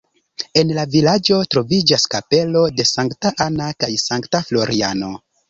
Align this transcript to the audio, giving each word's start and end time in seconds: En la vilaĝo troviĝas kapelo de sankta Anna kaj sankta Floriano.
En 0.61 0.69
la 0.77 0.85
vilaĝo 0.95 1.37
troviĝas 1.55 2.07
kapelo 2.15 2.65
de 2.81 2.87
sankta 2.93 3.33
Anna 3.47 3.69
kaj 3.85 3.93
sankta 4.07 4.43
Floriano. 4.51 5.15